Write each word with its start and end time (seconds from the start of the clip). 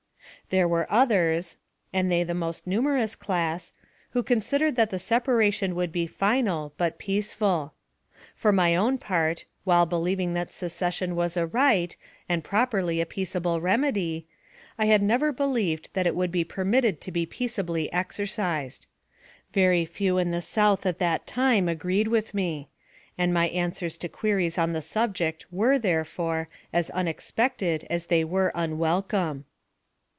There 0.49 0.67
were 0.67 0.85
others, 0.91 1.55
and 1.93 2.11
they 2.11 2.25
the 2.25 2.33
most 2.33 2.67
numerous 2.67 3.15
class, 3.15 3.71
who 4.09 4.21
considered 4.21 4.75
that 4.75 4.89
the 4.89 4.99
separation 4.99 5.75
would 5.75 5.93
be 5.93 6.05
final, 6.05 6.73
but 6.77 6.97
peaceful. 6.99 7.73
For 8.35 8.51
my 8.51 8.75
own 8.75 8.97
part, 8.97 9.45
while 9.63 9.85
believing 9.85 10.33
that 10.33 10.51
secession 10.51 11.15
was 11.15 11.37
a 11.37 11.47
right, 11.47 11.95
and 12.27 12.43
properly 12.43 12.99
a 12.99 13.05
peaceable 13.05 13.61
remedy, 13.61 14.27
I 14.77 14.87
had 14.87 15.01
never 15.01 15.31
believed 15.31 15.91
that 15.93 16.05
it 16.05 16.17
would 16.17 16.33
be 16.33 16.43
permitted 16.43 16.99
to 16.99 17.13
be 17.13 17.25
peaceably 17.25 17.89
exercised. 17.93 18.87
Very 19.53 19.85
few 19.85 20.17
in 20.17 20.31
the 20.31 20.41
South 20.41 20.85
at 20.85 20.99
that 20.99 21.25
time 21.25 21.69
agreed 21.69 22.09
with 22.09 22.33
me, 22.33 22.67
and 23.17 23.33
my 23.33 23.47
answers 23.47 23.97
to 23.99 24.09
queries 24.09 24.57
on 24.57 24.73
the 24.73 24.81
subject 24.81 25.45
were, 25.49 25.79
therefore, 25.79 26.49
as 26.73 26.89
unexpected 26.89 27.87
as 27.89 28.07
they 28.07 28.25
were 28.25 28.51
unwelcome. 28.53 29.45